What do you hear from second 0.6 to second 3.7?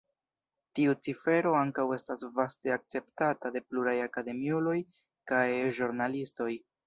Tiu cifero ankaŭ estas vaste akceptata de